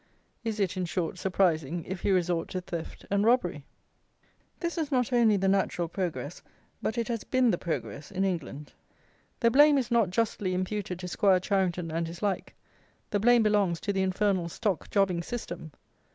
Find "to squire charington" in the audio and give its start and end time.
10.97-11.91